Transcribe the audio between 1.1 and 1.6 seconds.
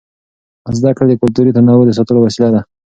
کلتوري